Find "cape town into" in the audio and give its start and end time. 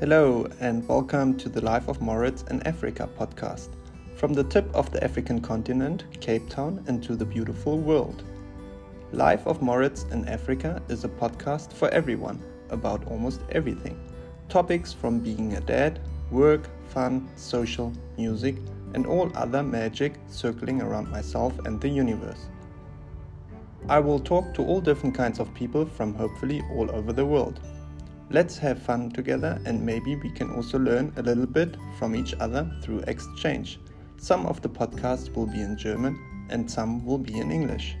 6.20-7.16